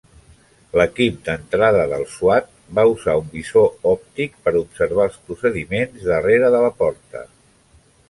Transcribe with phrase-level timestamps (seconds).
[0.79, 2.57] L'equip d'entrada del S.W.A.T.
[2.79, 7.27] va usar un visor òptic per observar els procediments darrere de la porta.